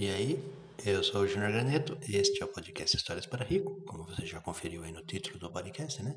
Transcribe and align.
E 0.00 0.08
aí, 0.10 0.54
eu 0.86 1.02
sou 1.02 1.22
o 1.22 1.26
Júnior 1.26 1.50
Graneto, 1.50 1.98
este 2.08 2.40
é 2.40 2.46
o 2.46 2.52
podcast 2.52 2.96
Histórias 2.96 3.26
para 3.26 3.44
Rico, 3.44 3.80
como 3.84 4.04
você 4.04 4.24
já 4.24 4.40
conferiu 4.40 4.84
aí 4.84 4.92
no 4.92 5.02
título 5.02 5.40
do 5.40 5.50
podcast, 5.50 6.00
né? 6.04 6.14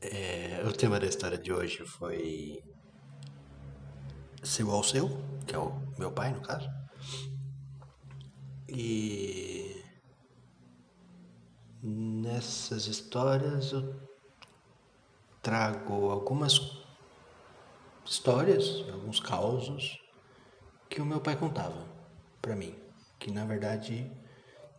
É, 0.00 0.62
o 0.66 0.72
tema 0.72 0.98
da 0.98 1.04
história 1.04 1.36
de 1.36 1.52
hoje 1.52 1.84
foi 1.84 2.64
Seu 4.42 4.70
ao 4.70 4.82
Seu, 4.82 5.10
que 5.46 5.54
é 5.54 5.58
o 5.58 5.78
meu 5.98 6.10
pai, 6.10 6.32
no 6.32 6.40
caso. 6.40 6.70
E 8.66 9.76
nessas 11.82 12.86
histórias 12.86 13.72
eu 13.72 13.94
trago 15.42 16.08
algumas 16.08 16.82
histórias, 18.06 18.82
alguns 18.90 19.20
causos 19.20 20.00
que 20.92 21.00
o 21.00 21.06
meu 21.06 21.22
pai 21.22 21.34
contava 21.34 21.88
para 22.42 22.54
mim, 22.54 22.74
que 23.18 23.30
na 23.30 23.46
verdade, 23.46 24.12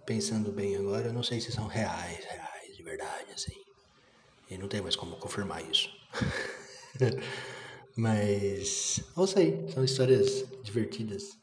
pensando 0.05 0.52
bem 0.52 0.76
agora, 0.76 1.08
eu 1.08 1.13
não 1.13 1.23
sei 1.23 1.41
se 1.41 1.52
são 1.52 1.66
reais, 1.66 2.23
reais 2.26 2.77
de 2.77 2.84
verdade 2.84 3.31
assim. 3.34 3.59
E 4.48 4.55
não 4.55 4.68
tem 4.68 4.80
mais 4.80 4.95
como 4.95 5.16
confirmar 5.16 5.68
isso. 5.68 5.90
mas, 7.98 9.02
ou 9.16 9.26
sei, 9.26 9.68
são 9.73 9.84
histórias 9.84 10.45
divertidas, 10.62 11.35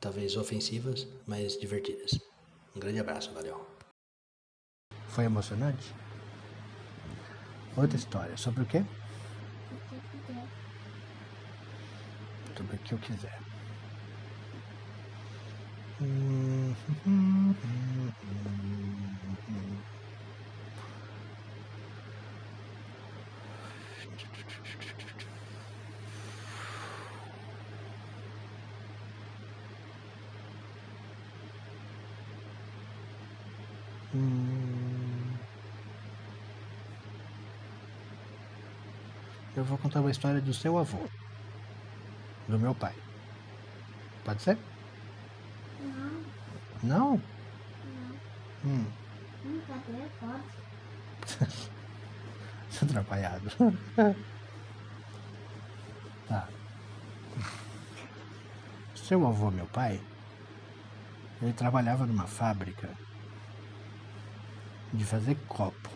talvez 0.00 0.36
ofensivas, 0.36 1.06
mas 1.24 1.56
divertidas. 1.56 2.18
Um 2.74 2.80
grande 2.80 2.98
abraço, 2.98 3.32
valeu. 3.32 3.64
Foi 5.06 5.22
emocionante? 5.22 5.94
Outra 7.76 7.96
história. 7.96 8.36
Sobre 8.36 8.64
o 8.64 8.66
quê? 8.66 8.84
Sobre 12.56 12.74
o 12.74 12.78
que 12.80 12.92
eu 12.92 12.98
quiser. 12.98 13.53
Eu 16.00 16.06
vou 39.64 39.78
contar 39.78 40.00
uma 40.00 40.10
história 40.10 40.40
do 40.40 40.52
seu 40.52 40.76
avô, 40.76 40.98
do 42.48 42.58
meu 42.58 42.74
pai. 42.74 42.94
Pode 44.24 44.42
ser? 44.42 44.58
Não? 45.84 46.24
Não. 46.82 47.22
Hum. 48.64 48.86
Hum, 49.44 49.60
cadê? 49.66 50.06
Pode. 50.20 50.64
Seu 52.70 52.88
atrapalhado. 52.88 53.50
tá. 56.28 56.48
Seu 58.94 59.26
avô, 59.26 59.50
meu 59.50 59.66
pai, 59.66 60.00
ele 61.42 61.52
trabalhava 61.52 62.06
numa 62.06 62.26
fábrica 62.26 62.90
de 64.92 65.04
fazer 65.04 65.36
copo. 65.46 65.90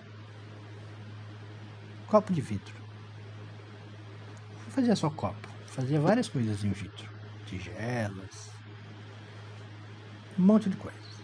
Copo 2.06 2.32
de 2.32 2.40
vidro. 2.40 2.74
Não 4.64 4.70
fazia 4.70 4.96
só 4.96 5.10
copo, 5.10 5.48
fazia 5.66 6.00
várias 6.00 6.28
coisas 6.28 6.64
em 6.64 6.70
vidro. 6.70 7.08
Tigelas, 7.46 8.50
um 10.38 10.42
monte 10.42 10.70
de 10.70 10.76
coisas. 10.76 11.18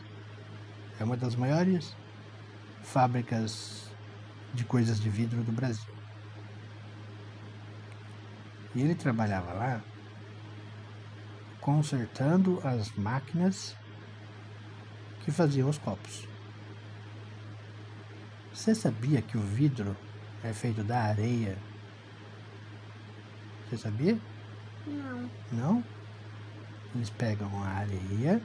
É 0.98 1.04
uma 1.04 1.16
das 1.16 1.36
maiores 1.36 1.96
fábricas 2.82 3.90
de 4.52 4.64
coisas 4.64 5.00
de 5.00 5.08
vidro 5.08 5.42
do 5.42 5.52
Brasil. 5.52 5.92
E 8.74 8.82
ele 8.82 8.94
trabalhava 8.94 9.52
lá 9.52 9.82
consertando 11.60 12.60
as 12.62 12.92
máquinas 12.92 13.76
que 15.24 15.30
faziam 15.30 15.68
os 15.68 15.78
copos. 15.78 16.28
Você 18.52 18.74
sabia 18.74 19.22
que 19.22 19.36
o 19.36 19.40
vidro 19.40 19.96
é 20.42 20.52
feito 20.52 20.84
da 20.84 21.00
areia? 21.00 21.56
Você 23.64 23.78
sabia? 23.78 24.18
Não. 24.86 25.30
Não? 25.50 25.84
Eles 26.94 27.10
pegam 27.10 27.50
a 27.62 27.68
areia, 27.68 28.42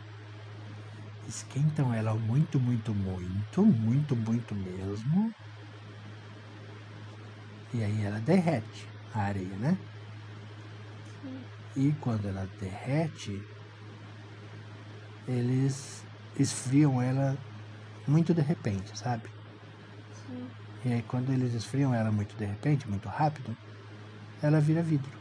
esquentam 1.30 1.94
ela 1.94 2.16
muito, 2.20 2.60
muito, 2.60 2.94
muito, 2.96 3.66
muito, 3.66 4.18
muito 4.18 4.56
mesmo. 4.56 5.34
E 7.76 7.84
aí 7.84 8.02
ela 8.04 8.22
derrete 8.22 8.92
a 9.12 9.22
areia, 9.24 9.58
né? 9.58 9.84
Sim. 11.04 11.46
E 11.76 11.96
quando 11.96 12.28
ela 12.28 12.46
derrete, 12.60 13.48
eles 15.26 16.06
esfriam 16.36 17.02
ela 17.02 17.38
muito 18.08 18.34
de 18.34 18.42
repente, 18.42 18.92
sabe? 18.98 19.30
Sim. 20.12 20.54
E 20.84 20.92
aí 20.92 21.04
quando 21.04 21.32
eles 21.32 21.54
esfriam 21.54 21.94
ela 21.94 22.12
muito 22.12 22.36
de 22.36 22.46
repente, 22.46 22.90
muito 22.90 23.08
rápido, 23.08 23.58
ela 24.42 24.62
vira 24.62 24.84
vidro. 24.84 25.20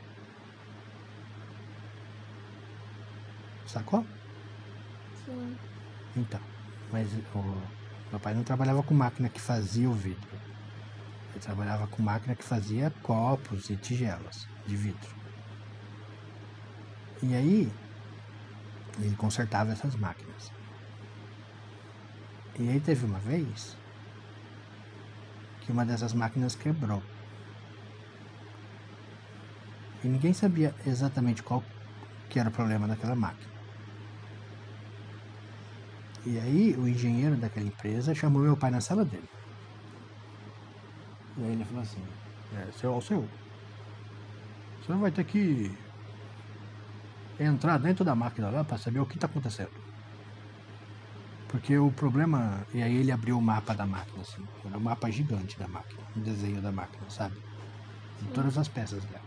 Sacou? 3.73 4.09
Sim. 5.13 5.59
Então, 6.19 6.41
mas 6.93 7.09
o 7.33 7.63
meu 8.11 8.19
pai 8.21 8.35
não 8.35 8.43
trabalhava 8.43 8.83
com 8.83 8.93
máquina 8.93 9.29
que 9.29 9.41
fazia 9.41 9.89
o 9.89 9.93
vidro. 9.93 10.29
Ele 11.31 11.41
trabalhava 11.41 11.87
com 11.87 12.03
máquina 12.03 12.35
que 12.35 12.43
fazia 12.43 12.93
copos 13.03 13.71
e 13.71 13.77
tigelas 13.77 14.49
de 14.67 14.75
vidro. 14.75 15.17
E 17.23 17.35
aí, 17.35 17.73
ele 18.99 19.15
consertava 19.17 19.71
essas 19.71 19.95
máquinas. 19.95 20.51
E 22.59 22.69
aí 22.69 22.81
teve 22.81 23.07
uma 23.07 23.21
vez 23.21 23.77
que 25.61 25.71
uma 25.71 25.87
dessas 25.87 26.13
máquinas 26.13 26.57
quebrou. 26.57 27.03
E 30.03 30.09
ninguém 30.09 30.33
sabia 30.33 30.75
exatamente 30.85 31.43
qual 31.43 31.63
que 32.29 32.41
era 32.41 32.49
o 32.49 32.53
problema 32.53 32.89
daquela 32.89 33.15
máquina. 33.15 33.48
E 36.29 36.39
aí 36.39 36.75
o 36.77 36.87
engenheiro 36.87 37.37
daquela 37.37 37.67
empresa 37.67 38.15
chamou 38.15 38.43
meu 38.43 38.55
pai 38.55 38.71
na 38.71 38.83
sala 38.83 39.03
dele. 39.03 39.29
E 41.39 41.43
aí 41.43 41.53
ele 41.53 41.65
falou 41.65 41.81
assim, 41.81 42.05
é, 42.55 42.71
seu 42.73 42.95
o 42.95 43.01
senhor 43.01 43.27
vai 45.01 45.11
ter 45.11 45.25
que 45.25 45.71
entrar 47.41 47.79
dentro 47.79 48.05
da 48.05 48.15
máquina 48.15 48.51
lá 48.51 48.63
para 48.63 48.77
saber 48.77 49.01
o 49.01 49.07
que 49.07 49.17
está 49.17 49.27
acontecendo. 49.27 49.71
Porque 51.49 51.79
o 51.79 51.91
problema. 51.91 52.67
E 52.75 52.83
aí 52.83 52.97
ele 52.97 53.11
abriu 53.11 53.39
o 53.39 53.43
mapa 53.43 53.75
da 53.75 53.87
máquina, 53.87 54.21
assim. 54.21 54.47
Era 54.67 54.77
um 54.77 54.81
mapa 54.81 55.11
gigante 55.11 55.59
da 55.59 55.67
máquina, 55.67 56.03
um 56.15 56.21
desenho 56.21 56.61
da 56.61 56.71
máquina, 56.71 57.09
sabe? 57.09 57.37
De 58.21 58.29
todas 58.29 58.59
as 58.59 58.69
peças 58.69 59.03
dela. 59.05 59.25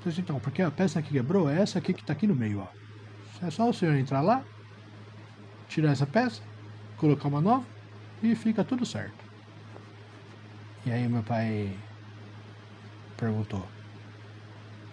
Então, 0.00 0.10
assim, 0.10 0.20
então, 0.20 0.40
porque 0.40 0.62
a 0.62 0.70
peça 0.70 1.00
que 1.00 1.10
quebrou 1.10 1.48
é 1.48 1.60
essa 1.60 1.78
aqui 1.78 1.94
que 1.94 2.00
está 2.00 2.12
aqui 2.12 2.26
no 2.26 2.34
meio, 2.34 2.60
ó. 2.60 3.46
É 3.46 3.50
só 3.50 3.68
o 3.68 3.74
senhor 3.74 3.94
entrar 3.94 4.20
lá, 4.20 4.44
tirar 5.70 5.92
essa 5.92 6.06
peça, 6.06 6.42
colocar 6.98 7.28
uma 7.28 7.40
nova 7.40 7.64
e 8.22 8.34
fica 8.34 8.64
tudo 8.64 8.84
certo. 8.84 9.24
E 10.84 10.90
aí 10.90 11.08
meu 11.08 11.22
pai 11.22 11.72
perguntou: 13.16 13.64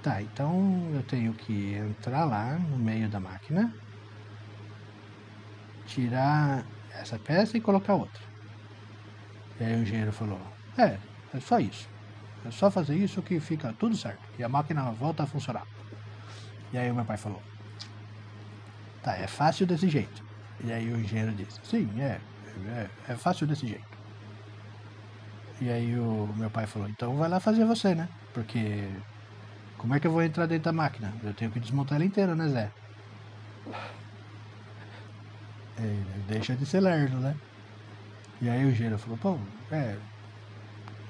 Tá, 0.04 0.22
então 0.22 0.92
eu 0.94 1.02
tenho 1.04 1.34
que 1.34 1.74
entrar 1.74 2.26
lá 2.26 2.60
no 2.60 2.78
meio 2.78 3.10
da 3.10 3.20
máquina, 3.20 3.74
tirar 5.88 6.64
essa 6.94 7.18
peça 7.18 7.58
e 7.58 7.62
colocar 7.62 7.96
outra. 7.96 8.22
E 9.60 9.64
aí 9.64 9.74
o 9.74 9.82
engenheiro 9.82 10.12
falou: 10.12 10.40
É, 10.78 11.00
é 11.36 11.40
só 11.40 11.60
isso. 11.60 11.90
É 12.46 12.52
só 12.52 12.70
fazer 12.70 12.96
isso 12.96 13.24
que 13.24 13.40
fica 13.40 13.74
tudo 13.74 13.98
certo. 13.98 14.22
E 14.38 14.44
a 14.44 14.50
máquina 14.50 14.92
volta 14.92 15.24
a 15.24 15.28
funcionar. 15.28 15.66
E 16.72 16.78
aí 16.78 16.92
o 16.92 16.96
meu 16.96 17.06
pai 17.06 17.18
falou: 17.18 17.42
Tá, 19.02 19.18
é 19.18 19.26
fácil 19.26 19.66
desse 19.66 19.90
jeito. 19.90 20.27
E 20.64 20.72
aí 20.72 20.92
o 20.92 21.00
engenheiro 21.00 21.34
disse: 21.34 21.60
Sim, 21.64 21.88
é, 22.02 22.20
é, 22.80 22.90
é 23.14 23.16
fácil 23.16 23.48
desse 23.48 23.68
jeito. 23.68 23.98
E 25.62 25.70
aí 25.70 25.98
o 25.98 26.28
meu 26.36 26.50
pai 26.50 26.68
falou: 26.68 26.90
Então 26.90 27.16
vai 27.16 27.30
lá 27.30 27.40
fazer 27.40 27.66
você, 27.66 27.96
né? 27.96 28.08
Porque 28.34 28.60
como 29.78 29.96
é 29.96 30.00
que 30.00 30.08
eu 30.08 30.12
vou 30.12 30.24
entrar 30.24 30.46
dentro 30.46 30.66
da 30.66 30.74
máquina? 30.74 31.14
Eu 31.24 31.34
tenho 31.34 31.52
que 31.52 31.60
desmontar 31.60 31.98
ela 31.98 32.06
inteira, 32.06 32.36
né, 32.36 32.48
Zé? 32.48 32.72
Deixa 36.28 36.56
de 36.56 36.66
ser 36.66 36.82
lerdo, 36.82 37.20
né? 37.20 37.34
E 38.42 38.50
aí 38.50 38.66
o 38.66 38.70
engenheiro 38.70 39.00
falou: 39.00 39.18
Pô, 39.18 39.40
é, 39.72 39.98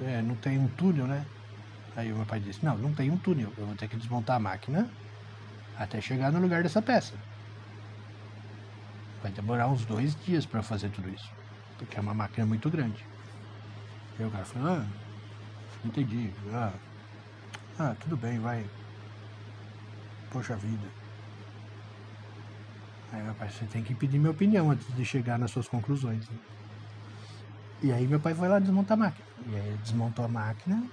é, 0.02 0.22
não 0.22 0.36
tem 0.36 0.60
um 0.60 0.68
túnel, 0.76 1.08
né? 1.08 1.26
Aí 1.96 2.12
o 2.14 2.18
meu 2.18 2.26
pai 2.26 2.40
disse: 2.40 2.64
Não, 2.64 2.78
não 2.78 2.94
tem 2.94 3.12
um 3.12 3.18
túnel. 3.18 3.52
Eu 3.58 3.66
vou 3.66 3.76
ter 3.76 3.88
que 3.88 3.98
desmontar 3.98 4.38
a 4.38 4.40
máquina, 4.40 4.90
até 5.76 6.00
chegar 6.00 6.32
no 6.32 6.40
lugar 6.40 6.62
dessa 6.64 6.82
peça. 6.82 7.18
Vai 9.22 9.32
demorar 9.32 9.68
uns 9.68 9.86
dois 9.86 10.16
dias 10.26 10.46
para 10.46 10.62
fazer 10.62 10.90
tudo 10.90 11.10
isso, 11.10 11.30
porque 11.78 11.98
é 11.98 12.02
uma 12.02 12.14
máquina 12.14 12.46
muito 12.46 12.70
grande. 12.70 13.06
Aí 14.20 14.26
o 14.26 14.32
cara 14.32 14.46
falou, 14.46 14.70
ah, 14.70 14.86
entendi, 15.84 16.32
ah, 16.54 16.74
ah, 17.80 17.96
tudo 18.00 18.18
bem, 18.18 18.40
vai. 18.40 18.66
Poxa 20.32 20.56
vida. 20.56 20.88
Aí 23.12 23.34
pai, 23.36 23.50
você 23.50 23.66
tem 23.66 23.84
que 23.84 23.96
pedir 23.96 24.20
minha 24.20 24.32
opinião 24.32 24.72
antes 24.72 24.88
de 24.96 25.06
chegar 25.06 25.40
nas 25.40 25.52
suas 25.52 25.68
conclusões. 25.68 26.28
né? 26.28 26.38
E 27.82 27.92
aí 27.92 28.08
meu 28.08 28.20
pai 28.20 28.34
foi 28.34 28.48
lá 28.48 28.60
desmontar 28.60 28.98
a 28.98 29.02
máquina. 29.02 29.28
E 29.48 29.56
aí 29.56 29.68
ele 29.68 29.78
desmontou 29.78 30.26
a 30.26 30.28
máquina. 30.28 30.84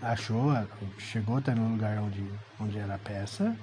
Achou, 0.00 0.52
chegou 0.98 1.38
até 1.38 1.54
no 1.54 1.70
lugar 1.70 1.98
onde, 1.98 2.24
onde 2.60 2.78
era 2.78 2.94
a 2.94 2.98
peça. 2.98 3.56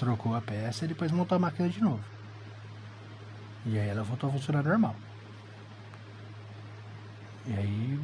Trocou 0.00 0.34
a 0.34 0.40
peça 0.40 0.86
e 0.86 0.88
depois 0.88 1.12
montou 1.12 1.36
a 1.36 1.38
máquina 1.38 1.68
de 1.68 1.78
novo. 1.78 2.02
E 3.66 3.78
aí 3.78 3.86
ela 3.86 4.02
voltou 4.02 4.30
a 4.30 4.32
funcionar 4.32 4.62
normal. 4.62 4.96
E 7.46 7.52
aí 7.52 8.00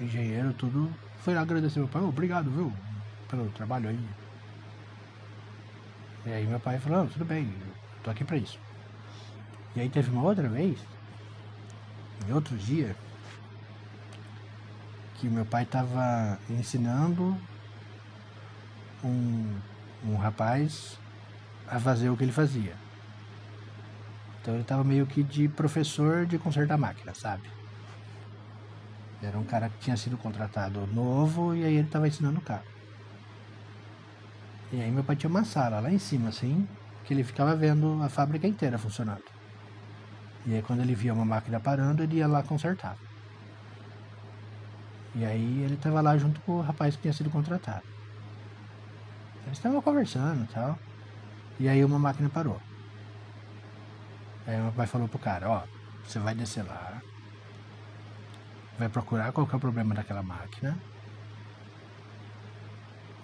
o 0.00 0.02
engenheiro 0.02 0.54
tudo 0.54 0.90
foi 1.18 1.34
lá 1.34 1.42
agradecer 1.42 1.78
meu 1.78 1.88
pai, 1.88 2.00
"Ô, 2.00 2.08
obrigado, 2.08 2.50
viu? 2.50 2.72
Pelo 3.28 3.50
trabalho 3.50 3.90
aí. 3.90 4.08
E 6.24 6.32
aí 6.32 6.46
meu 6.46 6.58
pai 6.58 6.78
falou, 6.78 7.00
"Não, 7.00 7.06
tudo 7.08 7.26
bem, 7.26 7.52
tô 8.02 8.10
aqui 8.10 8.24
pra 8.24 8.38
isso. 8.38 8.58
E 9.76 9.80
aí 9.80 9.90
teve 9.90 10.10
uma 10.10 10.22
outra 10.22 10.48
vez, 10.48 10.78
em 12.26 12.32
outro 12.32 12.56
dia, 12.56 12.96
que 15.16 15.28
meu 15.28 15.44
pai 15.44 15.66
tava 15.66 16.38
ensinando 16.48 17.36
um, 19.04 19.58
um 20.04 20.16
rapaz 20.16 20.98
a 21.66 21.78
fazer 21.78 22.10
o 22.10 22.16
que 22.16 22.24
ele 22.24 22.32
fazia. 22.32 22.74
Então 24.40 24.54
ele 24.54 24.64
tava 24.64 24.84
meio 24.84 25.06
que 25.06 25.22
de 25.22 25.48
professor 25.48 26.24
de 26.24 26.38
consertar 26.38 26.78
máquina, 26.78 27.14
sabe? 27.14 27.50
Era 29.22 29.38
um 29.38 29.44
cara 29.44 29.68
que 29.68 29.78
tinha 29.78 29.96
sido 29.96 30.16
contratado 30.16 30.86
novo 30.86 31.54
e 31.54 31.64
aí 31.64 31.74
ele 31.74 31.88
tava 31.88 32.06
ensinando 32.06 32.38
o 32.38 32.42
cara. 32.42 32.64
E 34.72 34.80
aí 34.80 34.90
meu 34.90 35.02
pai 35.02 35.16
tinha 35.16 35.28
uma 35.28 35.44
sala 35.44 35.80
lá 35.80 35.90
em 35.90 35.98
cima, 35.98 36.28
assim, 36.28 36.68
que 37.04 37.12
ele 37.12 37.24
ficava 37.24 37.56
vendo 37.56 38.00
a 38.02 38.08
fábrica 38.08 38.46
inteira 38.46 38.78
funcionando. 38.78 39.24
E 40.46 40.54
aí 40.54 40.62
quando 40.62 40.80
ele 40.80 40.94
via 40.94 41.12
uma 41.12 41.24
máquina 41.24 41.58
parando, 41.58 42.02
ele 42.02 42.16
ia 42.16 42.26
lá 42.28 42.42
consertar. 42.42 42.96
E 45.14 45.24
aí 45.24 45.62
ele 45.62 45.76
tava 45.76 46.00
lá 46.00 46.16
junto 46.16 46.40
com 46.42 46.52
o 46.52 46.60
rapaz 46.60 46.94
que 46.94 47.02
tinha 47.02 47.12
sido 47.12 47.28
contratado. 47.28 47.97
Eles 49.48 49.58
estavam 49.58 49.80
conversando 49.80 50.44
e 50.44 50.46
tal. 50.48 50.78
E 51.58 51.68
aí 51.68 51.82
uma 51.82 51.98
máquina 51.98 52.28
parou. 52.28 52.60
Aí 54.46 54.60
meu 54.60 54.72
pai 54.72 54.86
falou 54.86 55.08
pro 55.08 55.18
cara, 55.18 55.48
ó, 55.48 55.62
você 56.04 56.18
vai 56.18 56.34
descer 56.34 56.64
lá, 56.64 57.02
vai 58.78 58.88
procurar 58.88 59.32
qual 59.32 59.46
que 59.46 59.54
é 59.54 59.56
o 59.56 59.60
problema 59.60 59.94
daquela 59.94 60.22
máquina 60.22 60.78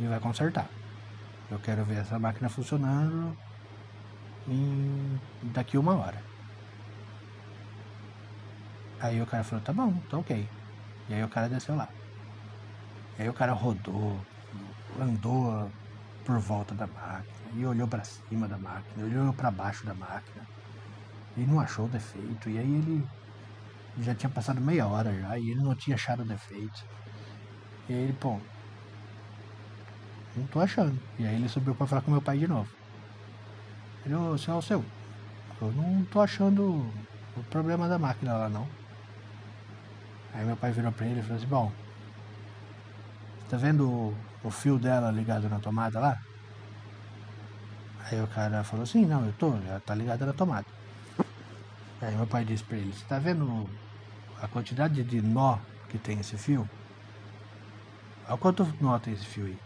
e 0.00 0.06
vai 0.06 0.18
consertar. 0.18 0.66
Eu 1.50 1.58
quero 1.58 1.84
ver 1.84 1.98
essa 1.98 2.18
máquina 2.18 2.48
funcionando 2.48 3.36
em 4.48 5.20
daqui 5.42 5.76
uma 5.76 5.94
hora. 5.94 6.22
Aí 8.98 9.20
o 9.20 9.26
cara 9.26 9.44
falou, 9.44 9.62
tá 9.62 9.72
bom, 9.74 9.92
tá 10.10 10.16
ok. 10.16 10.48
E 11.08 11.14
aí 11.14 11.22
o 11.22 11.28
cara 11.28 11.50
desceu 11.50 11.76
lá. 11.76 11.88
E 13.18 13.22
aí 13.22 13.28
o 13.28 13.34
cara 13.34 13.52
rodou, 13.52 14.18
andou 14.98 15.70
por 16.24 16.38
volta 16.38 16.74
da 16.74 16.86
máquina, 16.86 17.50
e 17.54 17.66
olhou 17.66 17.86
para 17.86 18.02
cima 18.04 18.48
da 18.48 18.58
máquina, 18.58 19.04
olhou 19.04 19.32
para 19.32 19.50
baixo 19.50 19.84
da 19.84 19.94
máquina, 19.94 20.46
e 21.36 21.40
não 21.40 21.60
achou 21.60 21.86
o 21.86 21.88
defeito. 21.88 22.48
E 22.48 22.58
aí 22.58 22.74
ele 22.74 23.06
já 24.00 24.14
tinha 24.14 24.30
passado 24.30 24.60
meia 24.60 24.86
hora 24.86 25.12
já, 25.20 25.38
e 25.38 25.50
ele 25.50 25.62
não 25.62 25.74
tinha 25.74 25.94
achado 25.94 26.22
o 26.22 26.26
defeito. 26.26 26.84
E 27.88 27.92
aí 27.92 28.00
ele, 28.04 28.12
pô, 28.14 28.40
não 30.36 30.46
tô 30.46 30.60
achando. 30.60 30.98
E 31.18 31.26
aí 31.26 31.34
ele 31.34 31.48
subiu 31.48 31.74
para 31.74 31.86
falar 31.86 32.02
com 32.02 32.10
meu 32.10 32.22
pai 32.22 32.38
de 32.38 32.48
novo. 32.48 32.68
Ele, 34.04 34.14
ô, 34.14 34.36
seu 34.36 34.60
seu, 34.62 34.84
eu 35.60 35.72
não 35.72 36.04
tô 36.04 36.20
achando 36.20 36.90
o 37.36 37.42
problema 37.50 37.88
da 37.88 37.98
máquina 37.98 38.36
lá 38.36 38.48
não. 38.48 38.66
Aí 40.32 40.44
meu 40.44 40.56
pai 40.56 40.72
virou 40.72 40.90
pra 40.90 41.06
ele 41.06 41.20
e 41.20 41.22
falou 41.22 41.36
assim, 41.36 41.46
bom, 41.46 41.72
tá 43.48 43.56
vendo 43.56 44.14
o, 44.44 44.50
fio 44.50 44.78
dela 44.78 45.10
ligado 45.10 45.48
na 45.48 45.58
tomada 45.58 45.98
lá? 45.98 46.18
Aí 48.04 48.22
o 48.22 48.26
cara 48.28 48.62
falou 48.62 48.84
assim, 48.84 49.04
não, 49.04 49.24
eu 49.24 49.32
tô, 49.32 49.58
já 49.66 49.80
tá 49.80 49.94
ligado 49.94 50.24
na 50.26 50.32
tomada. 50.32 50.66
Aí 52.00 52.14
meu 52.14 52.26
pai 52.26 52.44
disse 52.44 52.62
pra 52.62 52.76
ele, 52.76 52.92
você 52.92 53.04
tá 53.06 53.18
vendo 53.18 53.68
a 54.40 54.46
quantidade 54.46 55.02
de 55.02 55.22
nó 55.22 55.58
que 55.88 55.98
tem 55.98 56.20
esse 56.20 56.36
fio? 56.36 56.68
Olha 58.28 58.36
quanto 58.36 58.66
nó 58.80 58.98
tem 58.98 59.14
esse 59.14 59.24
fio 59.24 59.46
aí. 59.46 59.58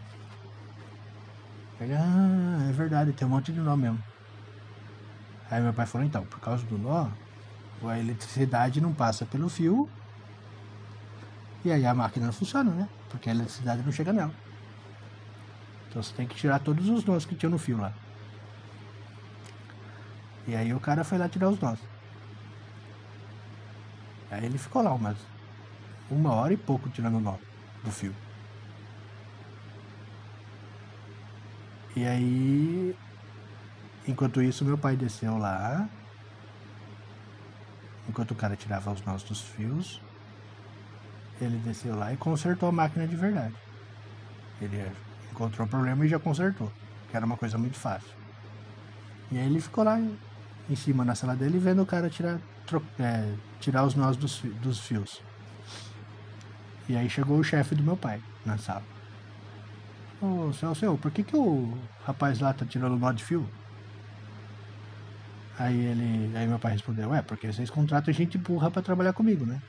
Ele, 1.81 1.93
ah, 1.93 2.67
é 2.69 2.71
verdade, 2.71 3.13
tem 3.13 3.27
um 3.27 3.31
monte 3.31 3.51
de 3.51 3.59
nó 3.59 3.75
mesmo. 3.75 4.01
Aí 5.51 5.61
meu 5.61 5.73
pai 5.73 5.85
falou, 5.85 6.05
então, 6.05 6.25
por 6.25 6.39
causa 6.39 6.65
do 6.65 6.77
nó, 6.77 7.09
a 7.83 7.99
eletricidade 7.99 8.81
não 8.81 8.93
passa 8.93 9.25
pelo 9.25 9.49
fio 9.49 9.89
e 11.63 11.71
aí 11.71 11.85
a 11.85 11.93
máquina 11.93 12.27
não 12.27 12.33
funciona, 12.33 12.71
né? 12.71 12.87
Porque 13.09 13.29
a 13.29 13.33
eletricidade 13.33 13.81
não 13.83 13.91
chega 13.91 14.13
nela. 14.13 14.33
Então 15.89 16.01
você 16.01 16.13
tem 16.13 16.27
que 16.27 16.35
tirar 16.35 16.59
todos 16.59 16.87
os 16.87 17.03
nós 17.03 17.25
que 17.25 17.35
tinha 17.35 17.49
no 17.49 17.57
fio 17.57 17.77
lá. 17.77 17.91
E 20.47 20.55
aí 20.55 20.73
o 20.73 20.79
cara 20.79 21.03
foi 21.03 21.17
lá 21.17 21.27
tirar 21.27 21.49
os 21.49 21.59
nós. 21.59 21.79
Aí 24.31 24.45
ele 24.45 24.57
ficou 24.57 24.83
lá 24.83 24.93
umas 24.93 25.17
uma 26.09 26.33
hora 26.33 26.53
e 26.53 26.57
pouco 26.57 26.89
tirando 26.89 27.17
o 27.17 27.19
nó 27.19 27.35
do 27.83 27.91
fio. 27.91 28.15
E 31.95 32.05
aí, 32.05 32.95
enquanto 34.07 34.41
isso, 34.41 34.63
meu 34.63 34.77
pai 34.77 34.95
desceu 34.95 35.37
lá. 35.37 35.87
Enquanto 38.07 38.31
o 38.31 38.35
cara 38.35 38.55
tirava 38.55 38.91
os 38.91 39.03
nós 39.03 39.21
dos 39.23 39.41
fios, 39.41 40.01
ele 41.41 41.57
desceu 41.57 41.95
lá 41.95 42.13
e 42.13 42.17
consertou 42.17 42.69
a 42.69 42.71
máquina 42.71 43.07
de 43.07 43.15
verdade. 43.15 43.55
Ele 44.61 44.91
encontrou 45.39 45.65
o 45.65 45.69
problema 45.69 46.05
e 46.05 46.09
já 46.09 46.19
consertou, 46.19 46.69
que 47.09 47.15
era 47.15 47.25
uma 47.25 47.37
coisa 47.37 47.57
muito 47.57 47.77
fácil. 47.77 48.09
E 49.31 49.37
aí 49.37 49.45
ele 49.45 49.61
ficou 49.61 49.85
lá 49.85 49.97
em 49.97 50.75
cima 50.75 51.05
na 51.05 51.15
sala 51.15 51.35
dele 51.35 51.57
vendo 51.57 51.81
o 51.81 51.85
cara 51.85 52.09
tirar, 52.09 52.39
é, 52.99 53.33
tirar 53.59 53.85
os 53.85 53.95
nós 53.95 54.17
dos, 54.17 54.41
dos 54.61 54.79
fios. 54.79 55.21
E 56.89 56.97
aí 56.97 57.09
chegou 57.09 57.37
o 57.37 57.43
chefe 57.43 57.73
do 57.73 57.83
meu 57.83 57.95
pai 57.95 58.21
na 58.45 58.57
sala. 58.57 58.83
Ô, 60.21 60.51
seu, 60.51 60.75
seu, 60.75 60.97
por 60.97 61.11
que, 61.11 61.23
que 61.23 61.35
o 61.35 61.77
rapaz 62.05 62.39
lá 62.39 62.51
tá 62.51 62.65
tirando 62.65 62.97
nó 62.97 63.11
de 63.13 63.23
fio? 63.23 63.47
Aí 65.57 65.77
ele. 65.77 66.35
Aí 66.35 66.47
meu 66.47 66.59
pai 66.59 66.73
respondeu, 66.73 67.09
ué, 67.09 67.21
porque 67.21 67.51
vocês 67.51 67.69
contratam 67.69 68.13
gente 68.13 68.37
burra 68.37 68.69
pra 68.69 68.81
trabalhar 68.81 69.13
comigo, 69.13 69.45
né? 69.45 69.61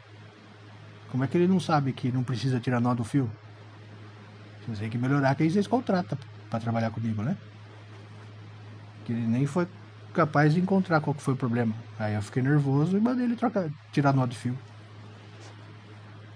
Como 1.11 1.23
é 1.23 1.27
que 1.27 1.37
ele 1.37 1.47
não 1.47 1.61
sabe 1.61 1.93
que 1.93 2.11
não 2.11 2.25
precisa 2.25 2.59
tirar 2.59 2.81
nó 2.81 2.95
do 2.95 3.05
fio? 3.05 3.31
Vocês 4.65 4.79
têm 4.79 4.91
que 4.91 4.99
melhorar 4.99 5.35
que 5.35 5.43
aí 5.43 5.51
vocês 5.51 5.67
contratam 5.67 6.19
pra 6.49 6.61
trabalhar 6.61 6.91
comigo, 6.91 7.23
né? 7.23 7.37
Que 9.05 9.13
ele 9.13 9.27
nem 9.27 9.47
foi 9.47 9.67
capaz 10.13 10.53
de 10.53 10.61
encontrar 10.61 11.01
qual 11.01 11.15
que 11.15 11.23
foi 11.23 11.35
o 11.35 11.37
problema. 11.37 11.75
Aí 11.99 12.15
eu 12.15 12.23
fiquei 12.23 12.43
nervoso 12.43 12.97
e 12.97 13.01
mandei 13.01 13.25
ele 13.25 13.37
trocar, 13.37 13.69
tirar 13.93 14.13
nó 14.13 14.27
do 14.27 14.35
fio. 14.35 14.59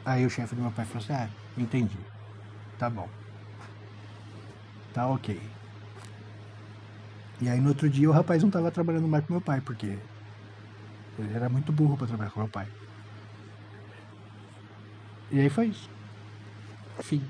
Aí 0.04 0.24
o 0.24 0.30
chefe 0.30 0.54
do 0.54 0.62
meu 0.62 0.70
pai 0.70 0.84
falou 0.84 1.02
assim, 1.02 1.12
ah, 1.12 1.28
entendi. 1.56 1.96
Tá 2.78 2.90
bom. 2.90 3.08
Tá 4.92 5.06
ok. 5.06 5.40
E 7.40 7.48
aí 7.48 7.60
no 7.60 7.70
outro 7.70 7.88
dia 7.88 8.08
o 8.08 8.12
rapaz 8.12 8.42
não 8.42 8.50
tava 8.50 8.70
trabalhando 8.70 9.08
mais 9.08 9.24
com 9.24 9.32
meu 9.32 9.40
pai, 9.40 9.60
porque 9.60 9.98
ele 11.18 11.34
era 11.34 11.48
muito 11.48 11.72
burro 11.72 11.96
pra 11.96 12.06
trabalhar 12.06 12.30
com 12.30 12.40
meu 12.40 12.48
pai. 12.48 12.68
E 15.30 15.40
aí 15.40 15.48
foi 15.48 15.66
isso. 15.66 15.90
Fim. 17.00 17.22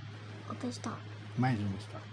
Outra 0.49 0.69
história. 0.69 0.99
Mais 1.39 1.59
uma 1.59 1.77
história. 1.77 2.07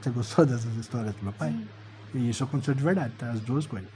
Você 0.00 0.10
gostou 0.10 0.46
dessas 0.46 0.74
histórias 0.76 1.14
do 1.14 1.22
meu 1.22 1.32
pai? 1.32 1.66
E 2.14 2.30
isso 2.30 2.44
aconteceu 2.44 2.74
de 2.74 2.82
verdade, 2.82 3.14
tá? 3.18 3.30
As 3.30 3.40
duas 3.40 3.66
coisas. 3.66 3.90